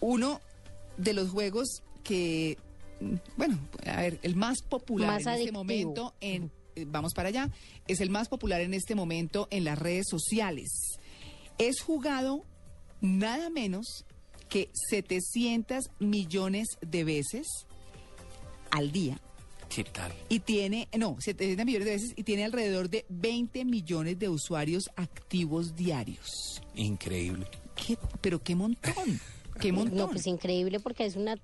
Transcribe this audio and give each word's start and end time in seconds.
uno 0.00 0.40
de 0.96 1.12
los 1.12 1.30
juegos 1.30 1.82
que, 2.02 2.58
bueno, 3.36 3.58
a 3.86 4.02
ver, 4.02 4.18
el 4.22 4.36
más 4.36 4.62
popular 4.62 5.22
Más 5.22 5.26
en 5.26 5.40
este 5.40 5.52
momento 5.52 6.14
en, 6.20 6.50
eh, 6.76 6.84
vamos 6.86 7.12
para 7.14 7.28
allá, 7.28 7.50
es 7.86 8.00
el 8.00 8.10
más 8.10 8.28
popular 8.28 8.60
en 8.60 8.74
este 8.74 8.94
momento 8.94 9.48
en 9.50 9.64
las 9.64 9.78
redes 9.78 10.06
sociales. 10.08 10.70
Es 11.58 11.80
jugado 11.80 12.44
nada 13.00 13.50
menos 13.50 14.04
que 14.48 14.70
700 14.90 15.90
millones 15.98 16.66
de 16.80 17.04
veces 17.04 17.46
al 18.70 18.92
día. 18.92 19.20
¿Qué 19.68 19.84
tal? 19.84 20.12
Y 20.30 20.40
tiene, 20.40 20.88
no, 20.96 21.16
700 21.20 21.66
millones 21.66 21.86
de 21.86 21.92
veces 21.92 22.12
y 22.16 22.22
tiene 22.22 22.44
alrededor 22.44 22.88
de 22.88 23.04
20 23.10 23.64
millones 23.66 24.18
de 24.18 24.28
usuarios 24.28 24.84
activos 24.96 25.76
diarios. 25.76 26.62
Increíble. 26.74 27.46
¿Qué? 27.74 27.98
Pero 28.20 28.42
qué 28.42 28.54
montón, 28.54 29.20
qué 29.58 29.72
montón. 29.72 29.96
No, 29.96 30.08
pues 30.08 30.26
increíble 30.26 30.80
porque 30.80 31.04
es 31.04 31.16
una, 31.16 31.36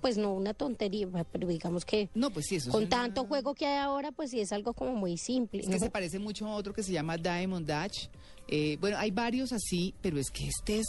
pues 0.00 0.16
no 0.18 0.32
una 0.34 0.52
tontería, 0.54 1.08
pero 1.30 1.46
digamos 1.48 1.84
que 1.84 2.08
No, 2.14 2.30
pues 2.30 2.46
sí, 2.46 2.56
eso 2.56 2.68
es 2.68 2.72
con 2.72 2.82
una- 2.82 2.90
tanto 2.90 3.24
juego 3.24 3.54
que 3.54 3.66
hay 3.66 3.78
ahora, 3.78 4.12
pues 4.12 4.30
sí 4.30 4.40
es 4.40 4.52
algo 4.52 4.74
como 4.74 4.92
muy 4.94 5.16
simple. 5.16 5.60
Es 5.62 5.68
que 5.68 5.78
se 5.78 5.90
parece 5.90 6.18
mucho 6.18 6.46
a 6.46 6.54
otro 6.54 6.72
que 6.72 6.82
se 6.82 6.92
llama 6.92 7.16
Diamond 7.16 7.66
Dash. 7.66 8.06
Eh, 8.48 8.76
bueno, 8.80 8.98
hay 8.98 9.10
varios 9.10 9.52
así, 9.52 9.94
pero 10.02 10.18
es 10.18 10.30
que 10.30 10.46
este 10.46 10.78
es... 10.78 10.86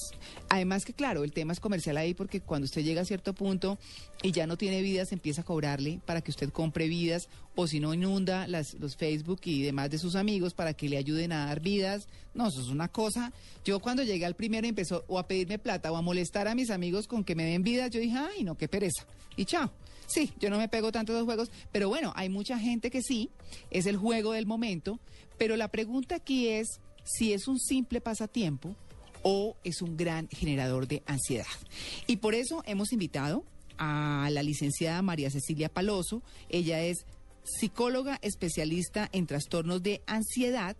Además 0.49 0.83
que 0.85 0.93
claro, 0.93 1.23
el 1.23 1.31
tema 1.31 1.53
es 1.53 1.59
comercial 1.59 1.97
ahí 1.97 2.13
porque 2.13 2.41
cuando 2.41 2.65
usted 2.65 2.83
llega 2.83 3.01
a 3.01 3.05
cierto 3.05 3.33
punto 3.33 3.77
y 4.21 4.31
ya 4.31 4.47
no 4.47 4.57
tiene 4.57 4.81
vidas, 4.81 5.11
empieza 5.11 5.41
a 5.41 5.45
cobrarle 5.45 5.99
para 6.05 6.21
que 6.21 6.31
usted 6.31 6.49
compre 6.49 6.87
vidas 6.87 7.29
o 7.55 7.67
si 7.67 7.79
no 7.79 7.93
inunda 7.93 8.47
las, 8.47 8.73
los 8.75 8.95
Facebook 8.97 9.41
y 9.45 9.61
demás 9.61 9.89
de 9.89 9.97
sus 9.97 10.15
amigos 10.15 10.53
para 10.53 10.73
que 10.73 10.89
le 10.89 10.97
ayuden 10.97 11.31
a 11.31 11.45
dar 11.45 11.61
vidas. 11.61 12.07
No, 12.33 12.47
eso 12.47 12.61
es 12.61 12.67
una 12.67 12.87
cosa. 12.87 13.31
Yo 13.63 13.79
cuando 13.79 14.03
llegué 14.03 14.25
al 14.25 14.35
primero 14.35 14.67
empezó 14.67 15.05
o 15.07 15.19
a 15.19 15.27
pedirme 15.27 15.59
plata 15.59 15.91
o 15.91 15.95
a 15.95 16.01
molestar 16.01 16.47
a 16.47 16.55
mis 16.55 16.69
amigos 16.69 17.07
con 17.07 17.23
que 17.23 17.35
me 17.35 17.45
den 17.45 17.63
vidas, 17.63 17.91
yo 17.91 17.99
dije, 17.99 18.17
ay, 18.17 18.43
no, 18.43 18.55
qué 18.55 18.67
pereza. 18.67 19.05
Y 19.35 19.45
chao. 19.45 19.71
Sí, 20.07 20.31
yo 20.39 20.49
no 20.49 20.57
me 20.57 20.67
pego 20.67 20.91
tanto 20.91 21.13
a 21.13 21.15
los 21.15 21.25
juegos, 21.25 21.49
pero 21.71 21.87
bueno, 21.87 22.11
hay 22.15 22.29
mucha 22.29 22.59
gente 22.59 22.91
que 22.91 23.01
sí, 23.01 23.29
es 23.71 23.85
el 23.85 23.97
juego 23.97 24.33
del 24.33 24.45
momento, 24.45 24.99
pero 25.37 25.55
la 25.55 25.69
pregunta 25.69 26.15
aquí 26.15 26.49
es 26.49 26.81
si 27.03 27.33
es 27.33 27.47
un 27.47 27.59
simple 27.59 28.01
pasatiempo 28.01 28.75
o 29.23 29.55
es 29.63 29.81
un 29.81 29.97
gran 29.97 30.27
generador 30.29 30.87
de 30.87 31.01
ansiedad. 31.05 31.45
Y 32.07 32.17
por 32.17 32.35
eso 32.35 32.63
hemos 32.65 32.91
invitado 32.91 33.43
a 33.77 34.29
la 34.31 34.43
licenciada 34.43 35.01
María 35.01 35.29
Cecilia 35.31 35.69
Paloso, 35.69 36.21
ella 36.49 36.81
es 36.81 37.05
psicóloga 37.43 38.19
especialista 38.21 39.09
en 39.11 39.27
trastornos 39.27 39.83
de 39.83 40.01
ansiedad. 40.05 40.75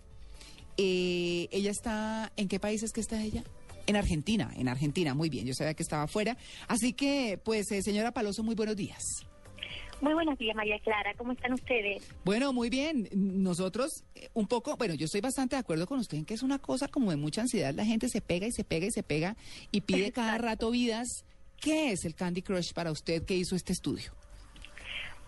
Eh, 0.77 1.47
ella 1.51 1.71
está, 1.71 2.31
¿en 2.37 2.47
qué 2.47 2.59
país 2.59 2.83
es 2.83 2.91
que 2.91 3.01
está 3.01 3.21
ella? 3.21 3.43
En 3.85 3.95
Argentina, 3.95 4.51
en 4.55 4.69
Argentina, 4.69 5.13
muy 5.13 5.29
bien, 5.29 5.45
yo 5.45 5.53
sabía 5.53 5.73
que 5.73 5.83
estaba 5.83 6.03
afuera. 6.03 6.37
Así 6.67 6.93
que, 6.93 7.39
pues, 7.43 7.69
eh, 7.71 7.81
señora 7.81 8.13
Paloso, 8.13 8.43
muy 8.43 8.55
buenos 8.55 8.77
días. 8.77 9.03
Muy 10.03 10.15
buenos 10.15 10.37
días, 10.37 10.53
María 10.53 10.77
Clara. 10.79 11.13
¿Cómo 11.13 11.31
están 11.31 11.53
ustedes? 11.53 12.13
Bueno, 12.25 12.51
muy 12.51 12.69
bien. 12.69 13.07
Nosotros, 13.13 14.03
eh, 14.15 14.27
un 14.33 14.47
poco, 14.47 14.75
bueno, 14.75 14.95
yo 14.95 15.05
estoy 15.05 15.21
bastante 15.21 15.55
de 15.55 15.61
acuerdo 15.61 15.87
con 15.87 15.97
usted 15.97 16.17
en 16.17 16.25
que 16.25 16.33
es 16.33 16.43
una 16.43 16.59
cosa 16.59 16.89
como 16.89 17.09
de 17.09 17.15
mucha 17.15 17.39
ansiedad. 17.39 17.73
La 17.73 17.85
gente 17.85 18.09
se 18.09 18.19
pega 18.19 18.45
y 18.45 18.51
se 18.51 18.65
pega 18.65 18.85
y 18.85 18.91
se 18.91 19.01
pega 19.01 19.37
y 19.71 19.79
pide 19.79 20.11
cada 20.11 20.37
rato 20.39 20.71
vidas. 20.71 21.23
¿Qué 21.61 21.93
es 21.93 22.03
el 22.03 22.15
Candy 22.15 22.41
Crush 22.41 22.73
para 22.73 22.91
usted 22.91 23.23
que 23.23 23.33
hizo 23.33 23.55
este 23.55 23.71
estudio? 23.71 24.11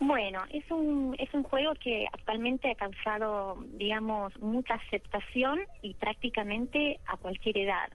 Bueno, 0.02 0.44
es 0.52 0.70
un, 0.70 1.16
es 1.20 1.34
un 1.34 1.44
juego 1.44 1.72
que 1.76 2.06
actualmente 2.12 2.70
ha 2.70 2.76
causado, 2.76 3.58
digamos, 3.78 4.38
mucha 4.42 4.74
aceptación 4.74 5.62
y 5.84 5.94
prácticamente 5.94 7.00
a 7.08 7.16
cualquier 7.16 7.60
edad. 7.60 7.90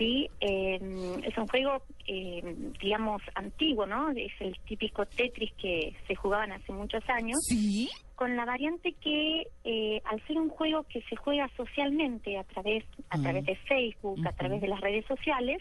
Sí, 0.00 0.30
Eh, 0.40 0.80
es 1.26 1.36
un 1.36 1.46
juego, 1.46 1.82
eh, 2.06 2.42
digamos, 2.80 3.20
antiguo, 3.34 3.84
¿no? 3.84 4.08
Es 4.12 4.32
el 4.40 4.58
típico 4.60 5.04
Tetris 5.04 5.52
que 5.60 5.94
se 6.08 6.14
jugaban 6.14 6.52
hace 6.52 6.72
muchos 6.72 7.06
años. 7.10 7.38
Sí. 7.46 7.88
con 8.16 8.36
la 8.36 8.44
variante 8.44 8.92
que 9.00 9.46
eh, 9.64 10.02
al 10.04 10.20
ser 10.26 10.36
un 10.36 10.50
juego 10.50 10.82
que 10.84 11.00
se 11.08 11.16
juega 11.16 11.48
socialmente 11.56 12.36
a 12.36 12.44
través 12.44 12.84
a 13.08 13.16
Mm. 13.16 13.22
través 13.22 13.44
de 13.46 13.56
Facebook, 13.56 14.20
a 14.28 14.32
través 14.32 14.60
de 14.60 14.68
las 14.68 14.78
redes 14.82 15.06
sociales, 15.06 15.58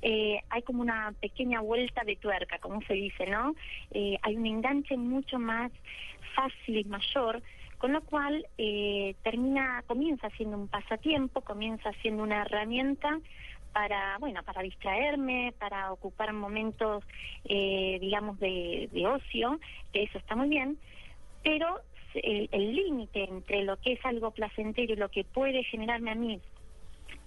eh, 0.00 0.40
hay 0.48 0.62
como 0.62 0.80
una 0.80 1.12
pequeña 1.20 1.60
vuelta 1.60 2.02
de 2.04 2.16
tuerca, 2.16 2.58
como 2.58 2.80
se 2.86 2.94
dice, 2.94 3.26
¿no? 3.26 3.54
Eh, 3.92 4.16
hay 4.22 4.34
un 4.36 4.46
enganche 4.46 4.96
mucho 4.96 5.38
más 5.38 5.70
fácil 6.34 6.78
y 6.78 6.84
mayor, 6.84 7.42
con 7.76 7.92
lo 7.92 8.00
cual 8.00 8.46
eh, 8.56 9.14
termina 9.22 9.82
comienza 9.86 10.30
siendo 10.38 10.56
un 10.56 10.68
pasatiempo, 10.68 11.42
comienza 11.42 11.92
siendo 12.00 12.22
una 12.22 12.42
herramienta 12.42 13.18
para 13.72 14.18
bueno 14.18 14.42
para 14.42 14.62
distraerme 14.62 15.54
para 15.58 15.92
ocupar 15.92 16.32
momentos 16.32 17.04
eh, 17.44 17.98
digamos 18.00 18.38
de, 18.38 18.88
de 18.92 19.06
ocio 19.06 19.58
que 19.92 20.02
eso 20.04 20.18
está 20.18 20.34
muy 20.36 20.48
bien 20.48 20.78
pero 21.42 21.80
el 22.14 22.74
límite 22.74 23.22
entre 23.24 23.62
lo 23.62 23.76
que 23.76 23.92
es 23.92 24.04
algo 24.04 24.32
placentero 24.32 24.92
y 24.94 24.96
lo 24.96 25.08
que 25.10 25.22
puede 25.24 25.62
generarme 25.64 26.10
a 26.10 26.16
mí 26.16 26.40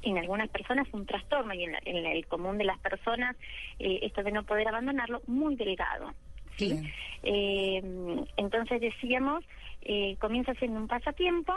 en 0.01 0.17
algunas 0.17 0.49
personas 0.49 0.87
un 0.91 1.05
trastorno 1.05 1.53
y 1.53 1.63
en, 1.63 1.71
la- 1.71 1.81
en 1.85 2.05
el 2.05 2.27
común 2.27 2.57
de 2.57 2.65
las 2.65 2.79
personas 2.79 3.37
eh, 3.79 3.99
esto 4.03 4.23
de 4.23 4.31
no 4.33 4.43
poder 4.43 4.67
abandonarlo 4.67 5.21
muy 5.27 5.55
delgado 5.55 6.13
¿sí? 6.57 6.77
Eh, 7.23 7.81
entonces 8.35 8.81
decíamos 8.81 9.45
eh, 9.81 10.17
comienza 10.17 10.53
siendo 10.55 10.79
un 10.79 10.87
pasatiempo 10.87 11.53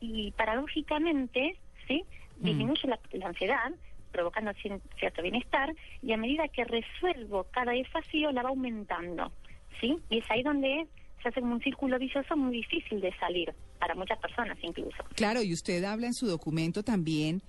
y 0.00 0.32
paradójicamente 0.32 1.58
sí 1.86 2.04
Mm. 2.38 2.44
disminuye 2.46 2.88
la, 2.88 2.98
la 3.12 3.26
ansiedad 3.26 3.70
provocando 4.12 4.52
cierto 4.98 5.22
bienestar 5.22 5.74
y 6.02 6.12
a 6.12 6.16
medida 6.16 6.48
que 6.48 6.64
resuelvo 6.64 7.44
cada 7.50 7.72
desafío 7.72 8.30
la 8.30 8.42
va 8.42 8.50
aumentando 8.50 9.32
sí 9.80 9.96
y 10.10 10.18
es 10.18 10.30
ahí 10.30 10.42
donde 10.42 10.86
se 11.22 11.28
hace 11.28 11.40
como 11.40 11.54
un 11.54 11.60
círculo 11.60 11.98
vicioso 11.98 12.36
muy 12.36 12.56
difícil 12.56 13.00
de 13.00 13.12
salir 13.18 13.52
para 13.78 13.94
muchas 13.94 14.18
personas 14.18 14.56
incluso 14.62 15.02
Claro, 15.14 15.42
y 15.42 15.52
usted 15.52 15.82
habla 15.84 16.06
en 16.06 16.14
su 16.14 16.26
documento 16.26 16.82
también 16.82 17.42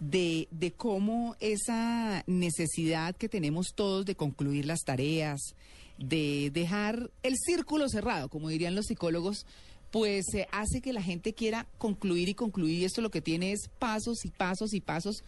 de, 0.00 0.48
de 0.50 0.72
cómo 0.72 1.36
esa 1.40 2.24
necesidad 2.26 3.16
que 3.16 3.28
tenemos 3.28 3.74
todos 3.74 4.06
de 4.06 4.14
concluir 4.14 4.64
las 4.64 4.80
tareas, 4.80 5.54
de 5.98 6.50
dejar 6.52 7.10
el 7.22 7.36
círculo 7.36 7.88
cerrado, 7.88 8.28
como 8.28 8.48
dirían 8.48 8.74
los 8.74 8.86
psicólogos, 8.86 9.46
pues 9.90 10.24
eh, 10.34 10.48
hace 10.52 10.80
que 10.80 10.92
la 10.92 11.02
gente 11.02 11.34
quiera 11.34 11.66
concluir 11.78 12.28
y 12.28 12.34
concluir. 12.34 12.80
Y 12.80 12.84
esto 12.84 13.02
lo 13.02 13.10
que 13.10 13.20
tiene 13.20 13.52
es 13.52 13.68
pasos 13.78 14.24
y 14.24 14.30
pasos 14.30 14.72
y 14.72 14.80
pasos 14.80 15.22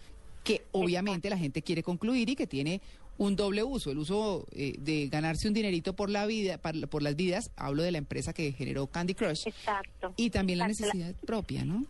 que 0.45 0.63
obviamente 0.73 1.31
la 1.31 1.39
gente 1.39 1.63
quiere 1.63 1.83
concluir 1.83 2.29
y 2.31 2.37
que 2.37 2.47
tiene 2.47 2.81
un 3.19 3.37
doble 3.37 3.63
uso, 3.63 3.91
el 3.91 3.99
uso 3.99 4.47
eh, 4.53 4.75
de 4.79 5.09
ganarse 5.09 5.47
un 5.47 5.55
dinerito 5.55 5.95
por 5.95 6.11
la 6.11 6.27
vida, 6.27 6.59
par- 6.59 6.89
por 6.89 7.03
las 7.03 7.15
vidas, 7.15 7.51
hablo 7.57 7.83
de 7.83 7.93
la 7.93 7.99
empresa 7.99 8.33
que 8.33 8.53
generó 8.53 8.87
Candy 8.87 9.15
Crush, 9.15 9.47
exacto 9.47 10.15
y 10.17 10.31
también 10.31 10.59
la 10.59 10.67
necesidad 10.69 11.15
propia, 11.27 11.65
¿no? 11.65 11.85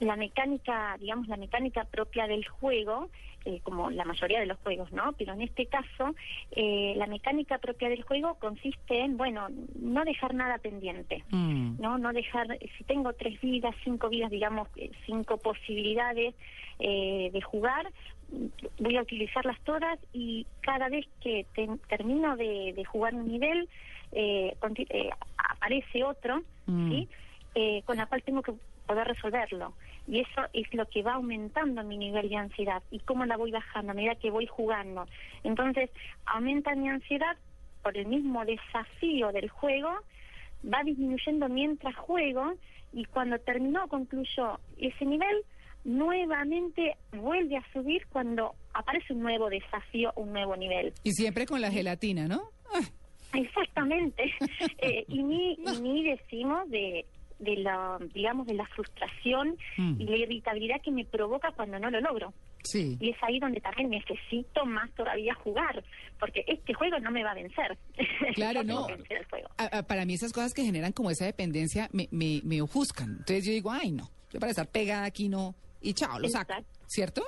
La 0.00 0.16
mecánica, 0.16 0.96
digamos, 0.98 1.28
la 1.28 1.36
mecánica 1.36 1.84
propia 1.84 2.26
del 2.26 2.46
juego, 2.46 3.10
eh, 3.44 3.60
como 3.62 3.90
la 3.90 4.04
mayoría 4.04 4.40
de 4.40 4.46
los 4.46 4.58
juegos, 4.58 4.90
¿no? 4.92 5.12
Pero 5.18 5.34
en 5.34 5.42
este 5.42 5.66
caso, 5.66 6.14
eh, 6.52 6.94
la 6.96 7.06
mecánica 7.06 7.58
propia 7.58 7.88
del 7.88 8.02
juego 8.02 8.34
consiste 8.40 8.98
en, 9.00 9.16
bueno, 9.16 9.48
no 9.78 10.04
dejar 10.04 10.34
nada 10.34 10.58
pendiente. 10.58 11.24
Mm. 11.30 11.76
no 11.80 11.98
no 11.98 12.12
dejar 12.12 12.46
si 12.76 12.84
tengo 12.84 13.12
tres 13.12 13.40
vidas 13.40 13.74
cinco 13.84 14.08
vidas 14.08 14.30
digamos 14.30 14.68
eh, 14.76 14.90
cinco 15.06 15.36
posibilidades 15.38 16.34
eh, 16.78 17.30
de 17.32 17.40
jugar 17.42 17.86
voy 18.78 18.96
a 18.96 19.02
utilizarlas 19.02 19.58
todas 19.64 19.98
y 20.12 20.46
cada 20.60 20.88
vez 20.88 21.06
que 21.20 21.46
te- 21.54 21.68
termino 21.88 22.36
de, 22.36 22.72
de 22.74 22.84
jugar 22.84 23.14
un 23.14 23.26
nivel 23.28 23.68
eh, 24.12 24.56
eh, 24.90 25.10
aparece 25.36 26.04
otro 26.04 26.42
Mm. 26.66 26.90
sí 26.90 27.08
Eh, 27.56 27.82
con 27.86 27.96
la 27.98 28.06
cual 28.06 28.20
tengo 28.24 28.42
que 28.42 28.52
poder 28.86 29.06
resolverlo 29.06 29.74
y 30.06 30.20
eso 30.20 30.42
es 30.52 30.72
lo 30.74 30.86
que 30.86 31.02
va 31.02 31.14
aumentando 31.14 31.82
mi 31.82 31.96
nivel 31.96 32.28
de 32.28 32.36
ansiedad 32.36 32.82
y 32.90 32.98
cómo 33.00 33.24
la 33.24 33.36
voy 33.36 33.50
bajando 33.50 33.92
a 33.92 33.94
medida 33.94 34.14
que 34.16 34.30
voy 34.30 34.46
jugando 34.46 35.06
entonces 35.42 35.90
aumenta 36.26 36.74
mi 36.74 36.88
ansiedad 36.88 37.36
por 37.82 37.96
el 37.96 38.06
mismo 38.06 38.44
desafío 38.44 39.32
del 39.32 39.48
juego 39.48 39.90
va 40.72 40.82
disminuyendo 40.84 41.48
mientras 41.48 41.94
juego 41.96 42.54
y 42.92 43.04
cuando 43.06 43.38
terminó, 43.38 43.88
concluyó 43.88 44.60
ese 44.78 45.04
nivel, 45.04 45.44
nuevamente 45.84 46.96
vuelve 47.12 47.56
a 47.56 47.72
subir 47.72 48.06
cuando 48.08 48.54
aparece 48.72 49.12
un 49.12 49.20
nuevo 49.20 49.50
desafío, 49.50 50.12
un 50.16 50.32
nuevo 50.32 50.56
nivel. 50.56 50.92
Y 51.02 51.12
siempre 51.12 51.44
con 51.44 51.60
la 51.60 51.70
gelatina, 51.70 52.26
¿no? 52.26 52.50
Exactamente. 53.32 54.32
Eh, 54.78 55.04
y, 55.08 55.22
ni, 55.22 55.52
y 55.58 55.80
ni 55.80 56.04
decimos 56.04 56.68
de, 56.70 57.06
de 57.38 57.56
la, 57.56 57.98
digamos, 58.14 58.46
de 58.46 58.54
la 58.54 58.66
frustración 58.68 59.56
Mm. 59.76 60.00
y 60.00 60.04
la 60.04 60.16
irritabilidad 60.16 60.80
que 60.82 60.90
me 60.90 61.04
provoca 61.04 61.50
cuando 61.52 61.78
no 61.78 61.90
lo 61.90 62.00
logro. 62.00 62.32
sí. 62.62 62.96
Y 63.00 63.10
es 63.10 63.16
ahí 63.22 63.38
donde 63.40 63.60
también 63.60 63.90
necesito 63.90 64.64
más 64.64 64.90
todavía 64.92 65.34
jugar, 65.34 65.84
porque 66.18 66.44
este 66.46 66.72
juego 66.72 66.98
no 67.00 67.10
me 67.10 67.22
va 67.22 67.32
a 67.32 67.34
vencer. 67.34 67.76
Claro, 68.34 68.62
no. 68.64 68.86
que 68.86 68.94
vencer 68.96 69.18
el 69.18 69.26
juego. 69.26 69.48
A- 69.58 69.78
a- 69.78 69.82
para 69.82 70.04
mí 70.06 70.14
esas 70.14 70.32
cosas 70.32 70.54
que 70.54 70.62
generan 70.64 70.92
como 70.92 71.10
esa 71.10 71.26
dependencia 71.26 71.88
me, 71.92 72.08
me, 72.10 72.40
me 72.44 72.62
ofuscan. 72.62 73.10
Entonces 73.10 73.44
yo 73.44 73.52
digo, 73.52 73.70
ay, 73.70 73.92
no, 73.92 74.08
yo 74.32 74.40
para 74.40 74.50
estar 74.50 74.66
pegada 74.68 75.04
aquí 75.04 75.28
no, 75.28 75.54
y 75.82 75.92
chao, 75.92 76.18
lo 76.18 76.28
saco. 76.28 76.52
Exacto. 76.52 76.70
¿Cierto? 76.86 77.22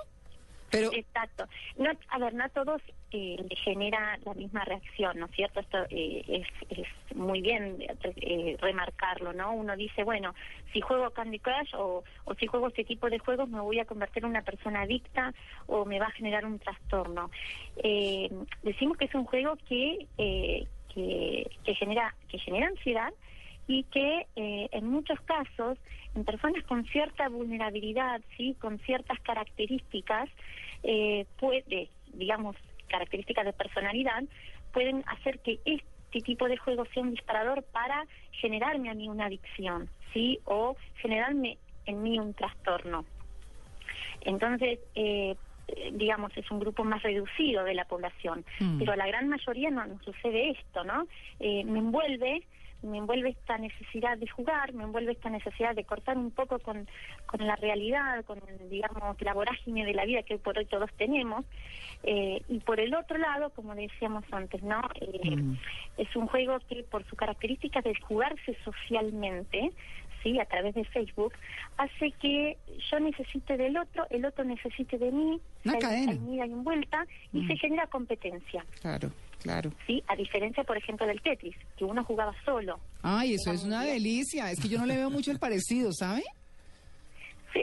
Exacto. 0.84 1.46
No, 1.78 1.90
a 2.08 2.19
ver, 2.19 2.34
no 2.34 2.44
a 2.44 2.49
todos 2.49 2.82
eh, 3.12 3.37
genera 3.64 4.19
la 4.25 4.34
misma 4.34 4.64
reacción, 4.64 5.19
¿no 5.19 5.26
es 5.26 5.32
cierto? 5.32 5.61
Esto 5.61 5.78
eh, 5.90 6.44
es, 6.69 7.17
muy 7.17 7.40
bien 7.40 7.78
eh, 7.81 8.56
remarcarlo, 8.61 9.32
¿no? 9.32 9.52
Uno 9.52 9.76
dice, 9.76 10.02
bueno, 10.02 10.34
si 10.73 10.81
juego 10.81 11.11
Candy 11.11 11.38
Crush 11.38 11.75
o, 11.76 12.05
o 12.25 12.34
si 12.34 12.46
juego 12.46 12.69
este 12.69 12.84
tipo 12.84 13.08
de 13.08 13.19
juegos 13.19 13.49
me 13.49 13.61
voy 13.61 13.78
a 13.78 13.84
convertir 13.84 14.25
en 14.25 14.31
una 14.31 14.43
persona 14.43 14.82
adicta 14.82 15.32
o 15.67 15.84
me 15.84 15.99
va 15.99 16.06
a 16.06 16.11
generar 16.11 16.44
un 16.44 16.58
trastorno. 16.58 17.31
Eh, 17.76 18.29
decimos 18.62 18.99
que 18.99 19.06
es 19.06 19.14
un 19.14 19.25
juego 19.25 19.56
que, 19.69 20.06
que, 20.93 21.49
que 21.64 21.75
genera 21.75 22.14
que 22.29 22.38
genera 22.38 22.67
ansiedad 22.67 23.12
y 23.69 23.84
que 23.84 24.26
en 24.37 24.87
muchos 24.87 25.20
casos 25.22 25.79
en 26.14 26.25
personas 26.25 26.62
con 26.64 26.84
cierta 26.87 27.29
vulnerabilidad 27.29 28.20
sí 28.37 28.56
con 28.61 28.79
ciertas 28.81 29.19
características 29.20 30.29
eh, 30.82 31.26
puede 31.38 31.90
digamos 32.14 32.56
características 32.88 33.44
de 33.44 33.52
personalidad 33.52 34.23
pueden 34.73 35.05
hacer 35.06 35.40
que 35.40 35.61
este 35.64 36.20
tipo 36.23 36.49
de 36.49 36.56
juego 36.56 36.84
sea 36.93 37.02
un 37.02 37.11
disparador 37.11 37.62
para 37.64 38.06
generarme 38.32 38.90
a 38.90 38.94
mí 38.94 39.08
una 39.08 39.26
adicción 39.26 39.88
sí 40.12 40.38
o 40.44 40.76
generarme 40.96 41.58
en 41.87 42.02
mí 42.02 42.19
un 42.19 42.34
trastorno 42.34 43.05
entonces 44.23 44.78
eh, 44.94 45.37
digamos, 45.93 46.31
es 46.37 46.49
un 46.50 46.61
grupo 46.61 46.84
más 46.84 47.02
reducido 47.02 47.64
de 47.64 47.75
la 47.75 47.84
población, 47.87 48.44
Mm. 48.61 48.79
pero 48.79 48.93
a 48.93 48.96
la 48.96 49.06
gran 49.08 49.29
mayoría 49.29 49.70
no 49.70 49.84
nos 49.84 50.00
sucede 50.02 50.50
esto, 50.50 50.84
¿no? 50.84 51.06
Eh, 51.40 51.64
me 51.64 51.81
envuelve, 51.81 52.43
me 52.82 52.99
envuelve 52.99 53.31
esta 53.31 53.58
necesidad 53.58 54.17
de 54.19 54.28
jugar, 54.28 54.73
me 54.75 54.84
envuelve 54.84 55.12
esta 55.12 55.31
necesidad 55.31 55.75
de 55.75 55.84
cortar 55.84 56.17
un 56.17 56.31
poco 56.31 56.58
con, 56.61 56.87
con 57.26 57.46
la 57.46 57.56
realidad, 57.56 58.25
con, 58.25 58.40
digamos, 58.70 59.20
la 59.23 59.34
vorágine 59.34 59.84
de 59.84 59.94
la 59.94 60.05
vida 60.05 60.23
que 60.23 60.34
hoy 60.34 60.40
por 60.40 60.56
hoy 60.58 60.67
todos 60.67 60.90
tenemos. 60.96 61.44
Eh, 62.02 62.43
y 62.49 62.61
por 62.61 62.78
el 62.78 62.94
otro 62.94 63.19
lado, 63.19 63.50
como 63.50 63.75
decíamos 63.75 64.25
antes, 64.31 64.62
¿no? 64.62 64.81
Eh, 65.00 65.37
Mm. 65.37 65.56
Es 65.96 66.14
un 66.14 66.26
juego 66.28 66.58
que 66.69 66.82
por 66.84 67.05
su 67.06 67.17
característica 67.17 67.81
de 67.81 67.94
jugarse 68.02 68.56
socialmente, 68.64 69.72
¿sí? 70.22 70.38
a 70.38 70.44
través 70.44 70.75
de 70.75 70.84
Facebook, 70.84 71.32
hace 71.79 72.12
que 72.12 72.56
yo 72.90 73.00
necesite 73.00 73.56
del 73.56 73.76
otro, 73.76 74.06
el 74.11 74.25
otro 74.25 74.44
necesite 74.44 74.99
de 74.99 75.11
mí, 75.11 75.40
Una 75.64 75.75
hay, 75.75 75.81
cadena. 75.81 76.12
hay 76.12 76.34
ida 76.34 76.46
y 76.46 76.50
vuelta, 76.50 77.06
y 77.32 77.38
Mm. 77.40 77.46
se 77.49 77.56
genera 77.56 77.87
competencia. 77.87 78.64
claro, 78.81 79.11
claro. 79.43 79.71
¿sí? 79.87 80.03
A 80.09 80.17
diferencia, 80.17 80.65
por 80.65 80.77
ejemplo, 80.77 81.06
del 81.06 81.21
Tetris, 81.21 81.56
que 81.77 81.85
uno 81.85 82.05
jugaba 82.05 82.35
solo. 82.44 82.79
Ay, 83.03 83.35
eso 83.35 83.53
es 83.53 83.65
una 83.65 83.83
delicia. 83.85 84.50
Es 84.50 84.61
que 84.61 84.69
yo 84.69 84.79
no 84.79 84.87
le 84.87 84.97
veo 84.97 85.11
mucho 85.11 85.31
el 85.31 85.38
parecido, 85.38 85.93
¿sabe? 85.93 86.23
Sí. 87.53 87.62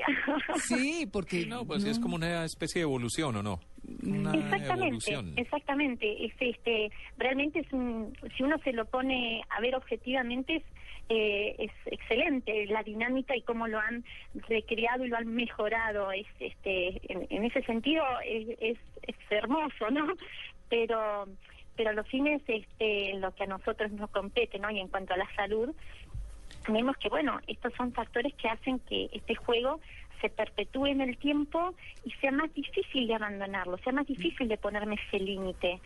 Sí, 0.67 1.05
porque... 1.11 1.45
No, 1.45 1.65
pues 1.65 1.83
es 1.83 1.99
como 1.99 2.15
una 2.15 2.45
especie 2.45 2.79
de 2.79 2.83
evolución, 2.83 3.35
¿o 3.35 3.43
no? 3.43 3.59
Una 4.03 4.33
Exactamente, 4.33 4.85
evolución. 4.85 5.33
exactamente. 5.35 6.25
Es, 6.25 6.33
este, 6.39 6.91
realmente 7.17 7.59
es 7.59 7.73
un, 7.73 8.17
si 8.37 8.43
uno 8.43 8.57
se 8.63 8.71
lo 8.71 8.85
pone 8.85 9.41
a 9.49 9.59
ver 9.59 9.75
objetivamente, 9.75 10.55
es, 10.55 10.63
eh, 11.09 11.55
es 11.59 11.71
excelente 11.87 12.65
la 12.67 12.81
dinámica 12.83 13.35
y 13.35 13.41
cómo 13.41 13.67
lo 13.67 13.77
han 13.79 14.05
recreado 14.47 15.05
y 15.05 15.09
lo 15.09 15.17
han 15.17 15.27
mejorado. 15.27 16.11
Es, 16.13 16.27
este, 16.39 17.01
en, 17.11 17.27
en 17.29 17.43
ese 17.43 17.61
sentido 17.63 18.03
es, 18.25 18.47
es, 18.61 18.77
es 19.05 19.15
hermoso, 19.29 19.89
¿no? 19.91 20.13
Pero, 20.69 21.27
pero 21.75 21.93
los 21.93 22.07
fines, 22.07 22.41
este, 22.47 23.13
lo 23.17 23.33
que 23.33 23.43
a 23.43 23.47
nosotros 23.47 23.91
nos 23.91 24.09
compete, 24.09 24.59
¿no? 24.59 24.69
Y 24.69 24.79
en 24.79 24.87
cuanto 24.87 25.13
a 25.13 25.17
la 25.17 25.27
salud, 25.35 25.73
vemos 26.67 26.97
que, 26.97 27.09
bueno, 27.09 27.39
estos 27.47 27.73
son 27.73 27.91
factores 27.93 28.33
que 28.35 28.47
hacen 28.47 28.79
que 28.79 29.09
este 29.11 29.35
juego 29.35 29.79
se 30.21 30.29
perpetúe 30.29 30.87
en 30.87 31.01
el 31.01 31.17
tiempo 31.17 31.73
y 32.05 32.11
sea 32.11 32.31
más 32.31 32.53
difícil 32.53 33.07
de 33.07 33.15
abandonarlo, 33.15 33.77
sea 33.79 33.91
más 33.91 34.07
difícil 34.07 34.47
de 34.47 34.57
ponerme 34.57 34.95
ese 35.07 35.19
límite. 35.19 35.81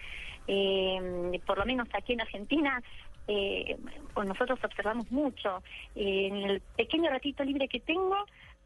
Eh, 0.48 1.42
por 1.46 1.58
lo 1.58 1.66
menos 1.66 1.88
aquí 1.94 2.14
en 2.14 2.22
Argentina, 2.22 2.82
eh, 3.28 3.78
nosotros 4.16 4.60
observamos 4.64 5.12
mucho. 5.12 5.62
Eh, 5.96 6.28
en 6.28 6.36
el 6.38 6.62
pequeño 6.76 7.10
ratito 7.10 7.44
libre 7.44 7.68
que 7.68 7.80
tengo, 7.80 8.16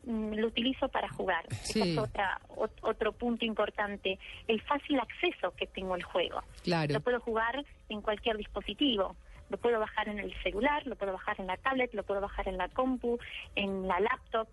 mm, 0.05 0.33
lo 0.35 0.47
utilizo 0.47 0.87
para 0.89 1.09
jugar. 1.09 1.45
Sí. 1.61 1.81
Ese 1.81 1.91
es 1.93 1.97
otra, 1.97 2.39
ot- 2.49 2.69
otro 2.81 3.11
punto 3.11 3.45
importante. 3.45 4.17
El 4.47 4.61
fácil 4.61 4.99
acceso 4.99 5.53
que 5.55 5.67
tengo 5.67 5.93
al 5.93 6.03
juego. 6.03 6.41
Claro. 6.63 6.93
Lo 6.93 6.99
puedo 7.01 7.19
jugar 7.19 7.63
en 7.89 8.01
cualquier 8.01 8.37
dispositivo. 8.37 9.15
Lo 9.49 9.57
puedo 9.57 9.79
bajar 9.79 10.07
en 10.07 10.19
el 10.19 10.33
celular, 10.43 10.87
lo 10.87 10.95
puedo 10.95 11.11
bajar 11.11 11.35
en 11.41 11.47
la 11.47 11.57
tablet, 11.57 11.93
lo 11.93 12.03
puedo 12.03 12.21
bajar 12.21 12.47
en 12.47 12.57
la 12.57 12.69
compu, 12.69 13.19
en 13.55 13.85
la 13.87 13.99
laptop. 13.99 14.47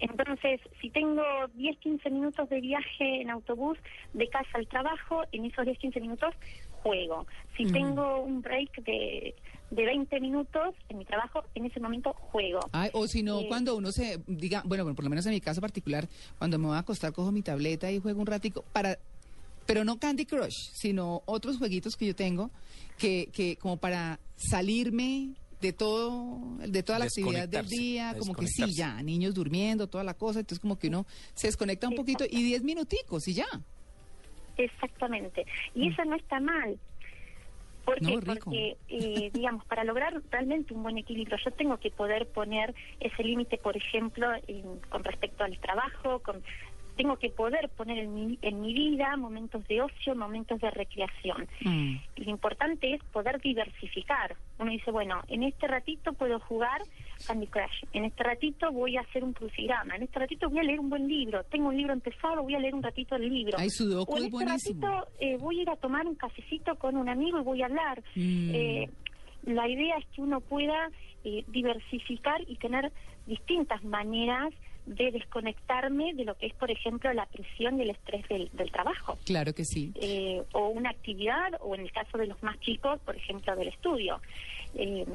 Entonces, 0.00 0.60
si 0.80 0.90
tengo 0.90 1.22
10, 1.54 1.78
15 1.78 2.10
minutos 2.10 2.48
de 2.48 2.60
viaje 2.60 3.22
en 3.22 3.30
autobús 3.30 3.78
de 4.12 4.28
casa 4.28 4.48
al 4.54 4.66
trabajo, 4.68 5.22
en 5.32 5.44
esos 5.46 5.64
10, 5.64 5.78
15 5.78 6.00
minutos 6.00 6.34
juego. 6.82 7.26
Si 7.56 7.64
Mm. 7.64 7.72
tengo 7.72 8.20
un 8.20 8.42
break 8.42 8.82
de, 8.84 9.34
de 9.70 9.84
20 9.86 10.20
minutos 10.20 10.74
en 10.90 10.98
mi 10.98 11.04
trabajo, 11.06 11.42
en 11.54 11.64
ese 11.66 11.80
momento 11.80 12.12
juego. 12.12 12.60
Ay, 12.72 12.90
o 12.92 13.06
si 13.06 13.22
no, 13.22 13.40
Eh, 13.40 13.46
cuando 13.48 13.74
uno 13.76 13.90
se 13.90 14.18
diga, 14.26 14.62
bueno, 14.66 14.84
bueno, 14.84 14.94
por 14.94 15.04
lo 15.04 15.10
menos 15.10 15.24
en 15.26 15.32
mi 15.32 15.40
caso 15.40 15.60
particular, 15.60 16.06
cuando 16.38 16.58
me 16.58 16.66
voy 16.66 16.76
a 16.76 16.80
acostar, 16.80 17.12
cojo 17.12 17.32
mi 17.32 17.42
tableta 17.42 17.90
y 17.90 18.00
juego 18.00 18.20
un 18.20 18.26
ratico 18.26 18.64
para, 18.72 18.98
pero 19.66 19.84
no 19.84 19.98
Candy 19.98 20.26
Crush, 20.26 20.72
sino 20.74 21.22
otros 21.24 21.56
jueguitos 21.56 21.96
que 21.96 22.06
yo 22.06 22.14
tengo 22.14 22.50
que, 22.98 23.30
que 23.32 23.56
como 23.56 23.78
para 23.78 24.20
salirme 24.36 25.30
de 25.60 25.72
todo, 25.72 26.38
de 26.58 26.82
toda 26.82 26.98
la 26.98 27.04
actividad 27.06 27.48
del 27.48 27.66
día, 27.66 28.14
como 28.18 28.34
que 28.34 28.46
sí, 28.46 28.74
ya, 28.74 29.02
niños 29.02 29.34
durmiendo, 29.34 29.86
toda 29.86 30.04
la 30.04 30.14
cosa, 30.14 30.40
entonces 30.40 30.60
como 30.60 30.78
que 30.78 30.88
uno 30.88 31.06
se 31.34 31.46
desconecta 31.48 31.88
un 31.88 31.94
poquito 31.94 32.24
y 32.28 32.42
10 32.42 32.62
minuticos 32.62 33.26
y 33.28 33.34
ya. 33.34 33.46
Exactamente. 34.56 35.46
Y 35.74 35.88
eso 35.88 36.04
no 36.04 36.16
está 36.16 36.40
mal. 36.40 36.78
¿Por 37.84 38.00
No, 38.00 38.08
qué? 38.10 38.20
rico. 38.20 38.44
Porque, 38.46 38.76
eh, 38.88 39.30
digamos, 39.34 39.64
para 39.66 39.84
lograr 39.84 40.22
realmente 40.30 40.72
un 40.72 40.82
buen 40.82 40.96
equilibrio, 40.96 41.36
yo 41.44 41.50
tengo 41.50 41.76
que 41.78 41.90
poder 41.90 42.26
poner 42.28 42.74
ese 43.00 43.22
límite, 43.22 43.58
por 43.58 43.76
ejemplo, 43.76 44.26
en- 44.46 44.78
con 44.88 45.04
respecto 45.04 45.44
al 45.44 45.58
trabajo, 45.58 46.20
con, 46.20 46.42
tengo 46.96 47.16
que 47.16 47.30
poder 47.30 47.68
poner 47.70 47.98
en 47.98 48.14
mi, 48.14 48.38
en 48.42 48.60
mi 48.60 48.72
vida 48.72 49.16
momentos 49.16 49.66
de 49.68 49.82
ocio, 49.82 50.14
momentos 50.14 50.60
de 50.60 50.70
recreación. 50.70 51.48
Mm. 51.62 51.96
Lo 52.16 52.30
importante 52.30 52.94
es 52.94 53.02
poder 53.04 53.40
diversificar. 53.40 54.36
Uno 54.58 54.70
dice, 54.70 54.90
bueno, 54.90 55.20
en 55.28 55.42
este 55.42 55.66
ratito 55.66 56.12
puedo 56.12 56.38
jugar 56.40 56.80
Candy 57.26 57.46
Crush, 57.46 57.84
en 57.92 58.04
este 58.04 58.22
ratito 58.22 58.70
voy 58.72 58.96
a 58.96 59.00
hacer 59.00 59.24
un 59.24 59.32
crucigrama, 59.32 59.96
en 59.96 60.02
este 60.02 60.18
ratito 60.18 60.48
voy 60.48 60.60
a 60.60 60.62
leer 60.62 60.80
un 60.80 60.90
buen 60.90 61.08
libro, 61.08 61.44
tengo 61.44 61.68
un 61.68 61.76
libro 61.76 61.92
empezado, 61.92 62.42
voy 62.42 62.54
a 62.54 62.58
leer 62.58 62.74
un 62.74 62.82
ratito 62.82 63.16
el 63.16 63.28
libro. 63.28 63.56
Ay, 63.58 63.70
Sudoku 63.70 64.12
o 64.12 64.16
en 64.16 64.22
es 64.22 64.24
este 64.26 64.32
buenísimo. 64.32 64.86
ratito 64.86 65.08
eh, 65.20 65.36
voy 65.38 65.58
a 65.58 65.62
ir 65.62 65.70
a 65.70 65.76
tomar 65.76 66.06
un 66.06 66.14
cafecito 66.14 66.76
con 66.76 66.96
un 66.96 67.08
amigo 67.08 67.40
y 67.40 67.42
voy 67.42 67.62
a 67.62 67.66
hablar. 67.66 68.02
Mm. 68.14 68.54
Eh, 68.54 68.90
la 69.46 69.68
idea 69.68 69.96
es 69.98 70.06
que 70.14 70.20
uno 70.22 70.40
pueda 70.40 70.90
eh, 71.24 71.44
diversificar 71.48 72.40
y 72.46 72.56
tener 72.56 72.92
distintas 73.26 73.82
maneras 73.84 74.52
de 74.86 75.10
desconectarme 75.12 76.12
de 76.12 76.24
lo 76.24 76.34
que 76.36 76.46
es, 76.46 76.54
por 76.54 76.70
ejemplo, 76.70 77.10
la 77.14 77.24
presión 77.26 77.78
y 77.78 77.82
el 77.82 77.90
estrés 77.90 78.28
del, 78.28 78.50
del 78.52 78.70
trabajo 78.70 79.16
Claro 79.24 79.54
que 79.54 79.64
sí. 79.64 79.92
eh, 79.94 80.42
o 80.52 80.68
una 80.68 80.90
actividad, 80.90 81.52
o 81.60 81.74
en 81.74 81.82
el 81.82 81.92
caso 81.92 82.18
de 82.18 82.26
los 82.26 82.42
más 82.42 82.58
chicos, 82.60 83.00
por 83.00 83.16
ejemplo, 83.16 83.56
del 83.56 83.68
estudio. 83.68 84.20
Eh, 84.74 85.06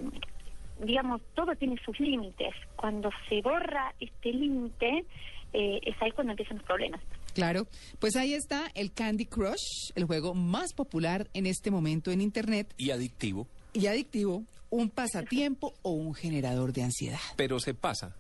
digamos, 0.84 1.22
todo 1.36 1.56
tiene 1.56 1.76
sus 1.86 2.00
límites. 2.00 2.54
Cuando 2.76 3.12
se 3.28 3.42
borra 3.42 3.94
este 4.00 4.34
límite, 4.34 5.06
eh, 5.54 5.80
es 5.84 5.96
ahí 6.02 6.12
cuando 6.12 6.32
empiezan 6.32 6.58
los 6.58 6.66
problemas. 6.66 7.02
Claro, 7.36 7.68
pues 8.00 8.16
ahí 8.16 8.34
está 8.34 8.72
el 8.74 8.92
Candy 8.92 9.26
Crush, 9.26 9.92
el 9.96 10.06
juego 10.06 10.34
más 10.34 10.74
popular 10.74 11.28
en 11.34 11.46
este 11.46 11.70
momento 11.70 12.10
en 12.12 12.22
Internet 12.22 12.74
Y 12.78 12.90
adictivo, 12.90 13.48
y 13.74 13.88
adictivo, 13.88 14.44
un 14.72 14.90
pasatiempo 14.90 15.74
o 15.82 15.92
un 15.92 16.14
generador 16.14 16.74
de 16.74 16.84
ansiedad. 16.84 17.20
pero 17.36 17.60
se 17.60 17.74
pasa, 17.74 18.16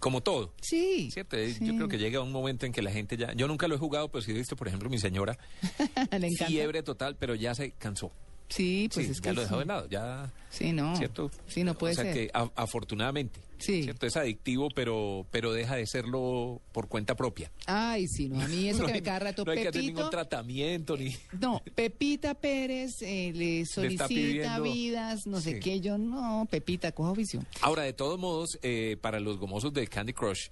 como 0.00 0.20
todo. 0.22 0.52
Sí. 0.60 1.08
¿Cierto? 1.12 1.36
Eh, 1.36 1.54
sí. 1.54 1.64
Yo 1.66 1.76
creo 1.76 1.88
que 1.88 1.98
llega 1.98 2.20
un 2.20 2.32
momento 2.32 2.66
en 2.66 2.72
que 2.72 2.82
la 2.82 2.90
gente 2.90 3.16
ya... 3.16 3.32
Yo 3.34 3.46
nunca 3.46 3.68
lo 3.68 3.76
he 3.76 3.78
jugado, 3.78 4.08
pero 4.08 4.22
sí 4.22 4.32
he 4.32 4.34
visto, 4.34 4.56
por 4.56 4.66
ejemplo, 4.68 4.90
mi 4.90 4.98
señora, 4.98 5.38
Le 6.10 6.26
encanta. 6.26 6.46
fiebre 6.46 6.82
total, 6.82 7.16
pero 7.16 7.34
ya 7.36 7.54
se 7.54 7.70
cansó. 7.72 8.10
Sí, 8.48 8.88
pues 8.92 9.06
sí, 9.06 9.12
es 9.12 9.20
ya 9.20 9.30
que 9.30 9.32
lo 9.36 9.40
dejó 9.42 9.54
sí. 9.54 9.60
de 9.60 9.66
lado, 9.66 9.88
ya... 9.88 10.32
Sí, 10.50 10.72
no. 10.72 10.94
¿Cierto? 10.96 11.30
Sí, 11.48 11.64
no 11.64 11.74
puede 11.76 11.92
o 11.92 11.96
sea 11.96 12.04
ser. 12.04 12.14
que 12.14 12.30
a- 12.32 12.50
afortunadamente, 12.54 13.40
Sí. 13.58 13.82
¿cierto? 13.82 14.06
Es 14.06 14.16
adictivo, 14.16 14.68
pero, 14.74 15.26
pero 15.30 15.52
deja 15.52 15.76
de 15.76 15.86
serlo 15.86 16.60
por 16.70 16.86
cuenta 16.88 17.16
propia. 17.16 17.50
Ay, 17.66 18.06
sí, 18.06 18.28
no, 18.28 18.40
a 18.40 18.46
mí 18.46 18.68
eso 18.68 18.78
no 18.82 18.86
que 18.86 18.92
hay, 18.92 18.98
me 19.00 19.02
cada 19.04 19.18
rato 19.18 19.44
no 19.44 19.50
hay 19.52 19.56
que 19.62 19.68
hacer 19.68 19.80
Pepito. 19.80 19.94
ningún 19.98 20.10
tratamiento 20.10 20.96
ni... 20.96 21.16
No, 21.40 21.60
Pepita 21.74 22.34
Pérez 22.34 23.00
eh, 23.02 23.32
le 23.34 23.64
solicita 23.66 24.06
pidiendo- 24.06 24.62
vidas, 24.62 25.26
no 25.26 25.40
sé 25.40 25.54
Sí. 25.54 25.60
qué, 25.60 25.80
yo 25.80 25.98
no, 25.98 26.46
Pepita, 26.50 26.92
coja 26.92 27.10
oficio. 27.10 27.42
Ahora, 27.62 27.82
de 27.82 27.92
todos 27.94 28.18
modos, 28.20 28.58
eh, 28.62 28.96
para 29.00 29.18
los 29.18 29.38
gomosos 29.38 29.72
de 29.72 29.86
Candy 29.88 30.12
Crush, 30.12 30.48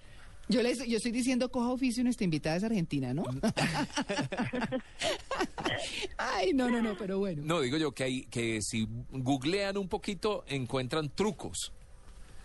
Yo, 0.49 0.61
les, 0.61 0.85
yo 0.89 0.97
estoy 0.97 1.13
diciendo 1.13 1.51
coja 1.51 1.69
oficio 1.69 2.01
y 2.01 2.05
nuestra 2.05 2.25
invitada 2.25 2.57
es 2.57 2.65
argentina, 2.65 3.15
¿no? 3.15 3.23
No, 6.57 6.69
no, 6.71 6.83
no, 6.83 6.97
pero 6.99 7.19
bueno. 7.19 7.43
no 7.45 7.61
digo 7.61 7.77
yo 7.79 7.93
que 7.93 8.05
hay 8.05 8.23
que 8.27 8.61
si 8.63 8.87
googlean 9.11 9.77
un 9.79 9.89
poquito 9.89 10.45
encuentran 10.47 11.09
trucos. 11.11 11.73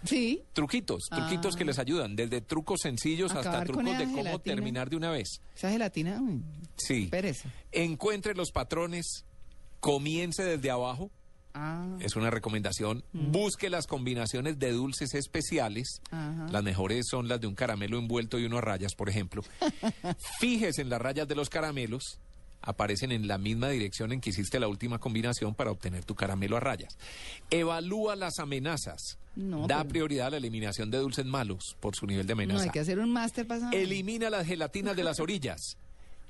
Sí, 0.05 0.43
Truquitos, 0.53 1.03
truquitos 1.09 1.55
Ah. 1.55 1.57
que 1.57 1.65
les 1.65 1.79
ayudan, 1.79 2.15
desde 2.15 2.39
trucos 2.39 2.79
sencillos 2.83 3.31
hasta 3.31 3.49
Acabar 3.49 3.67
trucos 3.67 3.83
de 3.97 4.03
cómo 4.05 4.15
gelatina. 4.17 4.39
terminar 4.55 4.89
de 4.89 4.95
una 4.95 5.09
vez. 5.11 5.41
esa 5.55 5.69
gelatina, 5.71 6.21
uy, 6.21 6.43
Sí. 6.77 7.07
pereza. 7.07 7.51
Encuentre 7.71 8.35
los 8.35 8.51
patrones, 8.51 9.25
comience 9.79 10.43
desde 10.43 10.69
abajo, 10.71 11.11
Ah, 11.59 11.97
es 12.01 12.15
una 12.15 12.29
recomendación. 12.29 13.03
Busque 13.13 13.71
las 13.71 13.87
combinaciones 13.87 14.59
de 14.59 14.71
dulces 14.73 15.15
especiales. 15.15 16.01
Ajá. 16.11 16.47
Las 16.51 16.63
mejores 16.63 17.07
son 17.09 17.27
las 17.27 17.41
de 17.41 17.47
un 17.47 17.55
caramelo 17.55 17.97
envuelto 17.97 18.37
y 18.37 18.45
uno 18.45 18.59
a 18.59 18.61
rayas, 18.61 18.93
por 18.93 19.09
ejemplo. 19.09 19.41
Fíjese 20.39 20.83
en 20.83 20.89
las 20.89 21.01
rayas 21.01 21.27
de 21.27 21.33
los 21.33 21.49
caramelos. 21.49 22.19
Aparecen 22.61 23.11
en 23.11 23.27
la 23.27 23.37
misma 23.37 23.69
dirección 23.69 24.11
en 24.11 24.19
que 24.19 24.31
hiciste 24.31 24.59
la 24.59 24.67
última 24.67 24.99
combinación 24.99 25.55
para 25.55 25.71
obtener 25.71 26.03
tu 26.03 26.15
caramelo 26.15 26.57
a 26.57 26.59
rayas. 26.59 26.97
Evalúa 27.49 28.15
las 28.15 28.39
amenazas. 28.39 29.17
No, 29.35 29.67
da 29.67 29.77
pero- 29.79 29.89
prioridad 29.89 30.27
a 30.27 30.31
la 30.31 30.37
eliminación 30.37 30.89
de 30.91 30.97
dulces 30.97 31.25
malos 31.25 31.77
por 31.79 31.95
su 31.95 32.07
nivel 32.07 32.25
de 32.25 32.33
no, 32.33 32.41
amenaza. 32.41 32.63
hay 32.63 32.69
que 32.71 32.79
hacer 32.79 32.99
un 32.99 33.11
máster 33.13 33.47
Elimina 33.71 34.29
las 34.29 34.47
gelatinas 34.47 34.95
de 34.95 35.03
las 35.03 35.19
orillas. 35.19 35.77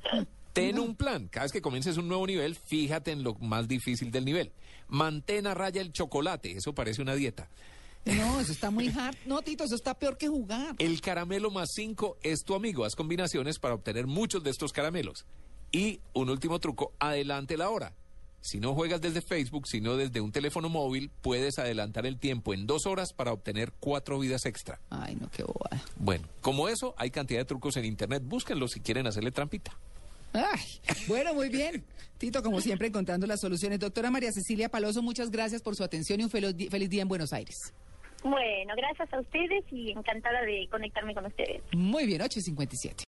Ten 0.54 0.80
un 0.80 0.96
plan. 0.96 1.28
Cada 1.28 1.46
vez 1.46 1.52
que 1.52 1.62
comiences 1.62 1.98
un 1.98 2.08
nuevo 2.08 2.26
nivel, 2.26 2.56
fíjate 2.56 3.12
en 3.12 3.24
lo 3.24 3.36
más 3.36 3.68
difícil 3.68 4.12
del 4.12 4.26
nivel. 4.26 4.52
Mantén 4.88 5.46
a 5.46 5.54
raya 5.54 5.82
el 5.82 5.92
chocolate. 5.92 6.52
Eso 6.58 6.74
parece 6.74 7.02
una 7.02 7.14
dieta. 7.14 7.48
No, 8.06 8.40
eso 8.40 8.52
está 8.52 8.72
muy 8.72 8.88
hard. 8.90 9.16
No, 9.28 9.42
Tito, 9.44 9.64
eso 9.66 9.76
está 9.76 9.94
peor 9.94 10.18
que 10.18 10.28
jugar. 10.28 10.76
El 10.80 11.00
caramelo 11.00 11.52
más 11.52 11.70
5 11.76 12.18
es 12.24 12.44
tu 12.44 12.56
amigo. 12.56 12.86
Haz 12.86 12.96
combinaciones 12.96 13.60
para 13.60 13.76
obtener 13.76 14.08
muchos 14.08 14.44
de 14.44 14.50
estos 14.50 14.74
caramelos. 14.74 15.26
Y 15.72 16.00
un 16.14 16.30
último 16.30 16.60
truco, 16.60 16.94
adelante 17.00 17.58
la 17.58 17.70
hora. 17.70 17.94
Si 18.42 18.60
no 18.60 18.74
juegas 18.74 19.02
desde 19.02 19.22
Facebook, 19.22 19.68
sino 19.68 19.98
desde 19.98 20.22
un 20.22 20.32
teléfono 20.32 20.70
móvil, 20.70 21.12
puedes 21.22 21.60
adelantar 21.60 22.06
el 22.06 22.18
tiempo 22.18 22.54
en 22.54 22.66
dos 22.66 22.86
horas 22.86 23.12
para 23.12 23.34
obtener 23.34 23.74
cuatro 23.80 24.20
vidas 24.20 24.46
extra. 24.46 24.80
Ay, 24.90 25.18
no, 25.20 25.30
qué 25.30 25.44
bobada. 25.44 25.84
Bueno, 25.98 26.28
como 26.42 26.70
eso, 26.70 26.96
hay 26.98 27.12
cantidad 27.12 27.42
de 27.42 27.46
trucos 27.46 27.76
en 27.76 27.86
Internet. 27.86 28.24
Búsquenlos 28.26 28.72
si 28.72 28.80
quieren 28.80 29.06
hacerle 29.06 29.32
trampita. 29.32 29.78
Ay, 30.34 30.80
bueno, 31.08 31.34
muy 31.34 31.50
bien. 31.50 31.84
Tito, 32.18 32.42
como 32.42 32.62
siempre, 32.62 32.88
encontrando 32.88 33.28
las 33.28 33.42
soluciones. 33.42 33.80
Doctora 33.80 34.10
María 34.10 34.32
Cecilia 34.32 34.70
Paloso, 34.70 35.02
muchas 35.02 35.30
gracias 35.30 35.62
por 35.62 35.76
su 35.76 35.84
atención 35.84 36.20
y 36.22 36.24
un 36.24 36.30
feliz, 36.30 36.90
día 36.90 37.02
en 37.02 37.08
Buenos 37.08 37.34
Aires. 37.34 37.74
Bueno, 38.24 38.74
gracias 38.76 39.14
a 39.14 39.20
ustedes 39.20 39.64
y 39.72 39.92
encantada 39.92 40.42
de 40.42 40.68
conectarme 40.72 41.14
con 41.14 41.26
ustedes. 41.26 41.62
Muy 41.74 42.06
bien, 42.06 42.22
8.57. 42.22 43.06